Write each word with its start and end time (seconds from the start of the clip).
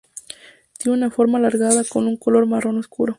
Tiene 0.79 0.97
una 0.97 1.11
forma 1.11 1.37
alargada, 1.37 1.83
con 1.87 2.07
un 2.07 2.17
color 2.17 2.47
marrón 2.47 2.79
oscuro. 2.79 3.09